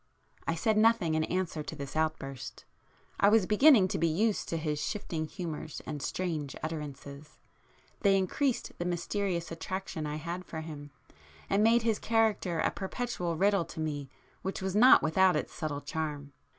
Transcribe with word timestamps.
I 0.47 0.55
said 0.55 0.77
nothing 0.79 1.13
in 1.13 1.25
answer 1.25 1.61
to 1.61 1.75
this 1.75 1.95
outburst,—I 1.95 3.29
was 3.29 3.45
beginning 3.45 3.87
to 3.89 3.99
be 3.99 4.07
used 4.07 4.49
to 4.49 4.57
his 4.57 4.79
shifting 4.81 5.25
humours 5.27 5.79
and 5.85 6.01
strange 6.01 6.55
utterances,—they 6.63 8.17
increased 8.17 8.71
the 8.79 8.85
mysterious 8.85 9.51
attraction 9.51 10.07
I 10.07 10.15
had 10.15 10.43
for 10.43 10.61
him, 10.61 10.89
and 11.51 11.61
made 11.61 11.83
his 11.83 11.99
character 11.99 12.57
a 12.57 12.71
perpetual 12.71 13.35
riddle 13.35 13.65
to 13.65 13.79
me 13.79 14.09
which 14.41 14.59
was 14.59 14.75
not 14.75 15.03
without 15.03 15.35
its 15.35 15.53
subtle 15.53 15.81
charm. 15.81 16.33